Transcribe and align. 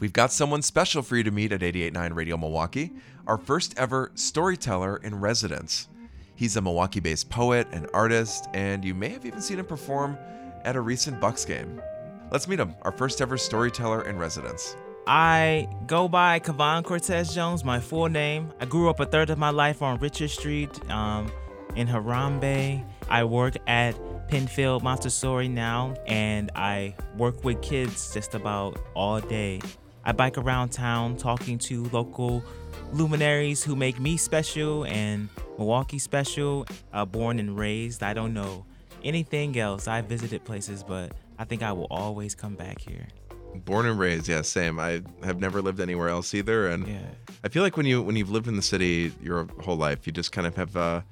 We've 0.00 0.12
got 0.12 0.30
someone 0.30 0.62
special 0.62 1.02
for 1.02 1.16
you 1.16 1.24
to 1.24 1.32
meet 1.32 1.50
at 1.50 1.62
889 1.62 2.12
Radio 2.12 2.36
Milwaukee, 2.36 2.92
our 3.26 3.36
first 3.36 3.76
ever 3.76 4.12
storyteller 4.14 4.98
in 4.98 5.18
residence. 5.18 5.88
He's 6.36 6.56
a 6.56 6.62
Milwaukee 6.62 7.00
based 7.00 7.30
poet 7.30 7.66
and 7.72 7.88
artist, 7.92 8.46
and 8.54 8.84
you 8.84 8.94
may 8.94 9.08
have 9.08 9.26
even 9.26 9.40
seen 9.40 9.58
him 9.58 9.66
perform 9.66 10.16
at 10.62 10.76
a 10.76 10.80
recent 10.80 11.20
Bucks 11.20 11.44
game. 11.44 11.82
Let's 12.30 12.46
meet 12.46 12.60
him, 12.60 12.76
our 12.82 12.92
first 12.92 13.20
ever 13.20 13.36
storyteller 13.36 14.02
in 14.02 14.18
residence. 14.18 14.76
I 15.08 15.68
go 15.88 16.06
by 16.06 16.38
Kavan 16.38 16.84
Cortez 16.84 17.34
Jones, 17.34 17.64
my 17.64 17.80
full 17.80 18.08
name. 18.08 18.52
I 18.60 18.66
grew 18.66 18.90
up 18.90 19.00
a 19.00 19.06
third 19.06 19.30
of 19.30 19.38
my 19.38 19.50
life 19.50 19.82
on 19.82 19.98
Richard 19.98 20.30
Street 20.30 20.88
um, 20.90 21.32
in 21.74 21.88
Harambee. 21.88 22.84
I 23.08 23.24
work 23.24 23.56
at 23.66 23.98
Penfield 24.28 24.84
Montessori 24.84 25.48
now, 25.48 25.96
and 26.06 26.52
I 26.54 26.94
work 27.16 27.42
with 27.42 27.62
kids 27.62 28.14
just 28.14 28.36
about 28.36 28.78
all 28.94 29.20
day. 29.20 29.60
I 30.04 30.12
bike 30.12 30.38
around 30.38 30.70
town 30.70 31.16
talking 31.16 31.58
to 31.58 31.84
local 31.92 32.42
luminaries 32.92 33.62
who 33.62 33.76
make 33.76 34.00
me 34.00 34.16
special 34.16 34.84
and 34.86 35.28
Milwaukee 35.58 35.98
special. 35.98 36.66
Uh, 36.92 37.04
born 37.04 37.38
and 37.38 37.58
raised, 37.58 38.02
I 38.02 38.14
don't 38.14 38.32
know 38.32 38.64
anything 39.04 39.58
else. 39.58 39.86
I 39.88 40.00
visited 40.00 40.44
places, 40.44 40.82
but 40.82 41.12
I 41.38 41.44
think 41.44 41.62
I 41.62 41.72
will 41.72 41.86
always 41.90 42.34
come 42.34 42.54
back 42.54 42.80
here. 42.80 43.06
Born 43.64 43.86
and 43.86 43.98
raised, 43.98 44.28
yeah, 44.28 44.42
same. 44.42 44.78
I 44.78 45.02
have 45.24 45.40
never 45.40 45.60
lived 45.60 45.80
anywhere 45.80 46.08
else 46.08 46.34
either, 46.34 46.68
and 46.68 46.86
Yeah. 46.86 47.00
I 47.42 47.48
feel 47.48 47.62
like 47.62 47.76
when 47.76 47.86
you 47.86 48.02
when 48.02 48.14
you've 48.14 48.30
lived 48.30 48.46
in 48.46 48.56
the 48.56 48.62
city 48.62 49.12
your 49.22 49.48
whole 49.62 49.76
life, 49.76 50.06
you 50.06 50.12
just 50.12 50.32
kind 50.32 50.46
of 50.46 50.54
have 50.56 50.76
a, 50.76 51.04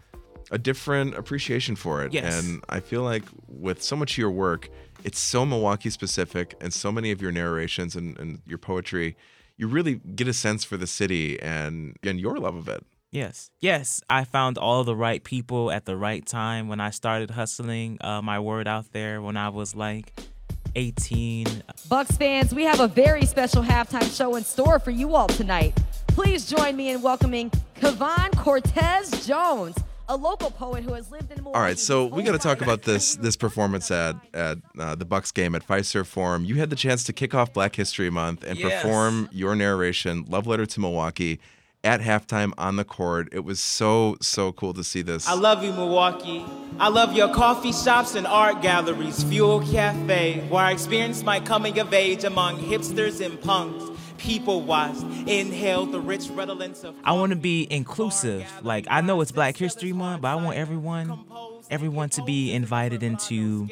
a 0.50 0.58
different 0.58 1.14
appreciation 1.16 1.76
for 1.76 2.04
it. 2.04 2.12
Yes. 2.12 2.38
And 2.38 2.62
I 2.68 2.80
feel 2.80 3.02
like 3.02 3.24
with 3.48 3.82
so 3.82 3.96
much 3.96 4.12
of 4.12 4.18
your 4.18 4.30
work, 4.30 4.68
it's 5.04 5.18
so 5.18 5.44
Milwaukee 5.44 5.90
specific, 5.90 6.54
and 6.60 6.72
so 6.72 6.90
many 6.90 7.10
of 7.10 7.20
your 7.20 7.32
narrations 7.32 7.94
and, 7.96 8.18
and 8.18 8.42
your 8.46 8.58
poetry, 8.58 9.16
you 9.56 9.68
really 9.68 9.96
get 10.14 10.28
a 10.28 10.32
sense 10.32 10.64
for 10.64 10.76
the 10.76 10.86
city 10.86 11.40
and 11.40 11.96
and 12.02 12.20
your 12.20 12.36
love 12.38 12.56
of 12.56 12.68
it. 12.68 12.84
Yes. 13.12 13.50
Yes. 13.60 14.02
I 14.10 14.24
found 14.24 14.58
all 14.58 14.84
the 14.84 14.96
right 14.96 15.22
people 15.22 15.70
at 15.70 15.84
the 15.84 15.96
right 15.96 16.26
time 16.26 16.68
when 16.68 16.80
I 16.80 16.90
started 16.90 17.30
hustling 17.30 17.98
uh, 18.00 18.20
my 18.20 18.38
word 18.40 18.68
out 18.68 18.92
there 18.92 19.22
when 19.22 19.36
I 19.36 19.48
was 19.48 19.74
like 19.74 20.12
18. 20.74 21.62
Bucks 21.88 22.16
fans, 22.16 22.54
we 22.54 22.64
have 22.64 22.80
a 22.80 22.88
very 22.88 23.24
special 23.24 23.62
halftime 23.62 24.14
show 24.14 24.36
in 24.36 24.44
store 24.44 24.78
for 24.78 24.90
you 24.90 25.14
all 25.14 25.28
tonight. 25.28 25.74
Please 26.08 26.48
join 26.48 26.76
me 26.76 26.90
in 26.90 27.00
welcoming 27.00 27.50
Kavan 27.76 28.36
Cortez 28.36 29.26
Jones, 29.26 29.76
a 30.08 30.16
local 30.16 30.50
poet 30.50 30.84
who 30.84 30.92
has 30.94 31.10
lived 31.10 31.30
in 31.32 31.38
Milwaukee. 31.38 31.56
All 31.56 31.62
right, 31.62 31.78
so 31.78 32.06
we 32.06 32.22
got 32.22 32.32
to 32.32 32.38
talk 32.38 32.60
about 32.60 32.82
this 32.82 33.16
this 33.16 33.36
performance 33.36 33.90
at 33.90 34.16
at 34.34 34.58
uh, 34.78 34.94
the 34.94 35.04
Bucks 35.04 35.32
game 35.32 35.54
at 35.54 35.66
Fiserv 35.66 36.06
Forum. 36.06 36.44
You 36.44 36.56
had 36.56 36.70
the 36.70 36.76
chance 36.76 37.04
to 37.04 37.12
kick 37.12 37.34
off 37.34 37.52
Black 37.52 37.76
History 37.76 38.10
Month 38.10 38.44
and 38.44 38.58
Yes. 38.58 38.82
perform 38.82 39.28
your 39.32 39.54
narration, 39.54 40.24
"Love 40.28 40.46
Letter 40.46 40.66
to 40.66 40.80
Milwaukee," 40.80 41.40
at 41.84 42.00
halftime 42.00 42.52
on 42.58 42.76
the 42.76 42.84
court. 42.84 43.28
It 43.32 43.44
was 43.44 43.60
so 43.60 44.16
so 44.20 44.52
cool 44.52 44.74
to 44.74 44.84
see 44.84 45.02
this. 45.02 45.28
I 45.28 45.34
love 45.34 45.62
you, 45.64 45.72
Milwaukee. 45.72 46.44
I 46.78 46.88
love 46.88 47.12
your 47.14 47.32
coffee 47.32 47.72
shops 47.72 48.14
and 48.14 48.26
art 48.26 48.60
galleries, 48.62 49.22
Fuel 49.24 49.60
Cafe, 49.60 50.46
where 50.48 50.64
I 50.64 50.72
experienced 50.72 51.24
my 51.24 51.40
coming 51.40 51.78
of 51.78 51.92
age 51.94 52.24
among 52.24 52.58
hipsters 52.58 53.24
and 53.24 53.40
punks. 53.40 53.84
People 54.18 54.62
watched, 54.62 55.02
inhaled 55.26 55.92
the 55.92 56.00
rich 56.00 56.28
redolence 56.30 56.84
of. 56.84 56.94
I 57.04 57.12
want 57.12 57.30
to 57.30 57.36
be 57.36 57.66
inclusive. 57.70 58.44
Like 58.62 58.86
I 58.90 59.00
know 59.00 59.20
it's 59.20 59.32
Black 59.32 59.56
History 59.56 59.92
Month, 59.92 60.22
but 60.22 60.28
I 60.28 60.34
want 60.36 60.56
everyone 60.56 61.18
everyone 61.70 62.08
to 62.10 62.22
be 62.22 62.52
invited 62.52 63.02
into 63.02 63.68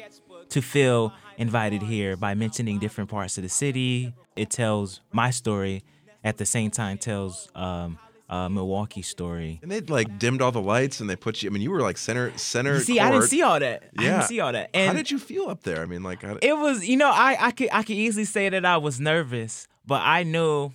to 0.49 0.61
feel 0.61 1.13
invited 1.37 1.81
here 1.81 2.15
by 2.15 2.33
mentioning 2.33 2.79
different 2.79 3.09
parts 3.09 3.37
of 3.37 3.43
the 3.43 3.49
city. 3.49 4.13
It 4.35 4.49
tells 4.49 5.01
my 5.11 5.29
story 5.31 5.83
at 6.23 6.37
the 6.37 6.45
same 6.45 6.71
time 6.71 6.97
tells 6.97 7.49
um 7.55 7.97
uh, 8.27 8.49
Milwaukee 8.49 9.03
story. 9.03 9.59
and 9.61 9.71
they 9.71 9.81
like 9.81 10.17
dimmed 10.17 10.41
all 10.41 10.51
the 10.51 10.59
lights 10.61 10.99
and 10.99 11.07
they 11.07 11.15
put 11.15 11.43
you. 11.43 11.49
I 11.49 11.53
mean, 11.53 11.61
you 11.61 11.69
were 11.69 11.81
like 11.81 11.95
center 11.95 12.35
center. 12.39 12.73
You 12.73 12.79
see, 12.79 12.99
I 12.99 13.11
didn't 13.11 13.25
see 13.27 13.43
all 13.43 13.59
that. 13.59 13.83
I 13.99 14.01
Yeah. 14.03 14.11
didn't 14.13 14.23
see 14.23 14.39
all 14.39 14.51
that. 14.51 14.71
And 14.73 14.87
how 14.87 14.93
did 14.93 15.11
you 15.11 15.19
feel 15.19 15.47
up 15.47 15.61
there? 15.61 15.79
I 15.81 15.85
mean, 15.85 16.01
like, 16.01 16.23
how, 16.23 16.39
it 16.41 16.57
was 16.57 16.87
you 16.87 16.97
know 16.97 17.11
I 17.11 17.37
I 17.39 17.51
could 17.51 17.69
I 17.71 17.83
could 17.83 17.95
easily 17.95 18.25
say 18.25 18.49
that 18.49 18.65
I 18.65 18.77
was 18.77 18.99
nervous, 18.99 19.67
but 19.87 20.01
I 20.03 20.23
knew 20.23 20.71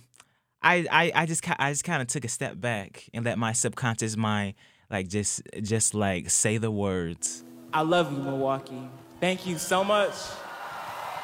I 0.61 0.85
I, 0.91 1.11
I 1.15 1.25
just 1.25 1.41
ki- 1.43 1.53
I 1.57 1.71
just 1.71 1.83
kind 1.83 2.01
of 2.01 2.07
took 2.07 2.25
a 2.25 2.29
step 2.29 2.59
back 2.59 3.09
and 3.13 3.25
let 3.25 3.37
my 3.37 3.53
subconscious 3.53 4.15
mind 4.17 4.55
like 4.89 5.07
just 5.07 5.41
just 5.61 5.93
like 5.93 6.29
say 6.29 6.57
the 6.57 6.71
words. 6.71 7.43
I 7.73 7.81
love 7.81 8.11
you, 8.11 8.17
Milwaukee. 8.19 8.89
Thank 9.19 9.45
you 9.47 9.57
so 9.57 9.83
much. 9.83 10.13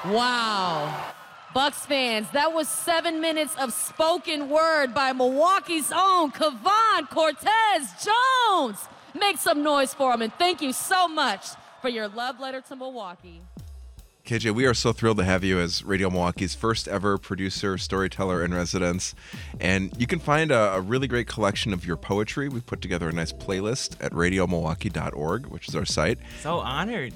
Wow. 0.06 1.12
Bucks 1.54 1.86
fans, 1.86 2.30
that 2.32 2.54
was 2.54 2.68
seven 2.68 3.20
minutes 3.20 3.56
of 3.60 3.74
spoken 3.74 4.48
word 4.50 4.94
by 4.94 5.12
Milwaukee's 5.12 5.92
own 5.92 6.32
Kavan 6.32 7.10
Cortez 7.10 8.06
Jones. 8.06 8.78
Make 9.20 9.38
some 9.38 9.64
noise 9.64 9.94
for 9.94 10.14
him, 10.14 10.22
and 10.22 10.32
thank 10.34 10.62
you 10.62 10.72
so 10.72 11.08
much 11.08 11.48
for 11.82 11.90
your 11.90 12.08
love 12.10 12.40
letter 12.40 12.62
to 12.62 12.76
Milwaukee. 12.76 13.42
KJ, 14.28 14.54
we 14.54 14.66
are 14.66 14.74
so 14.74 14.92
thrilled 14.92 15.20
to 15.20 15.24
have 15.24 15.46
you 15.46 15.58
as 15.58 15.86
Radio 15.86 16.10
Milwaukee's 16.10 16.54
first 16.54 16.90
ever 16.90 17.18
producer, 17.18 17.78
storyteller 17.78 18.44
in 18.44 18.54
residence. 18.54 19.16
And 19.62 19.90
you 19.98 20.06
can 20.06 20.20
find 20.20 20.52
a, 20.52 20.74
a 20.74 20.82
really 20.82 21.08
great 21.08 21.28
collection 21.28 21.72
of 21.72 21.86
your 21.86 21.96
poetry. 21.96 22.50
We've 22.50 22.66
put 22.66 22.82
together 22.82 23.08
a 23.08 23.14
nice 23.14 23.32
playlist 23.32 23.96
at 24.02 24.12
radiomilwaukee.org, 24.12 25.46
which 25.46 25.70
is 25.70 25.78
our 25.78 25.86
site. 25.86 26.20
So 26.42 26.60
honored. 26.60 27.14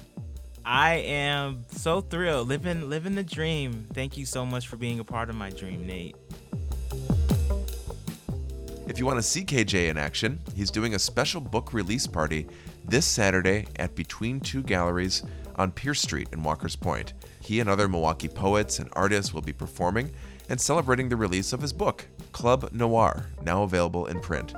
I 0.64 0.94
am 0.94 1.66
so 1.68 2.00
thrilled 2.00 2.48
living 2.48 2.88
living 2.88 3.14
the 3.14 3.24
dream. 3.24 3.88
Thank 3.92 4.16
you 4.16 4.24
so 4.24 4.46
much 4.46 4.66
for 4.66 4.78
being 4.78 4.98
a 4.98 5.04
part 5.04 5.28
of 5.28 5.36
my 5.36 5.50
dream, 5.50 5.86
Nate. 5.86 6.16
If 8.88 8.98
you 8.98 9.04
want 9.04 9.18
to 9.18 9.22
see 9.22 9.44
KJ 9.44 9.90
in 9.90 9.98
action, 9.98 10.40
he's 10.56 10.70
doing 10.70 10.94
a 10.94 10.98
special 10.98 11.42
book 11.42 11.74
release 11.74 12.06
party 12.06 12.46
this 12.86 13.04
Saturday 13.04 13.66
at 13.76 13.94
Between 13.94 14.40
Two 14.40 14.62
Galleries 14.62 15.22
on 15.56 15.72
Pierce 15.72 16.00
Street 16.00 16.28
in 16.32 16.42
Walker's 16.42 16.76
Point. 16.76 17.12
He 17.40 17.60
and 17.60 17.68
other 17.68 17.88
Milwaukee 17.88 18.28
poets 18.28 18.78
and 18.78 18.88
artists 18.92 19.34
will 19.34 19.42
be 19.42 19.52
performing 19.52 20.12
and 20.48 20.60
celebrating 20.60 21.08
the 21.08 21.16
release 21.16 21.52
of 21.52 21.60
his 21.60 21.72
book, 21.72 22.06
Club 22.32 22.70
Noir, 22.72 23.26
now 23.42 23.62
available 23.62 24.06
in 24.06 24.20
print. 24.20 24.54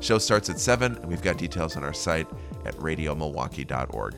Show 0.00 0.18
starts 0.18 0.48
at 0.50 0.60
7, 0.60 0.96
and 0.96 1.06
we've 1.06 1.22
got 1.22 1.38
details 1.38 1.76
on 1.76 1.84
our 1.84 1.94
site 1.94 2.26
at 2.64 2.76
radiomilwaukee.org. 2.76 4.14